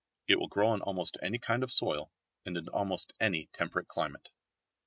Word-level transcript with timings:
It 0.27 0.39
will 0.39 0.47
grow 0.47 0.69
on 0.69 0.81
almost 0.81 1.19
any 1.21 1.37
kind 1.37 1.61
of 1.61 1.71
soil, 1.71 2.11
and 2.43 2.57
in 2.57 2.67
almost 2.69 3.13
any 3.19 3.49
temperate 3.53 3.87
climate. 3.87 4.29